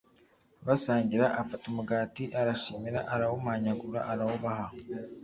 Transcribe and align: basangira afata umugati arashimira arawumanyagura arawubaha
basangira 0.67 1.27
afata 1.41 1.63
umugati 1.71 2.23
arashimira 2.39 2.99
arawumanyagura 3.13 3.99
arawubaha 4.11 4.65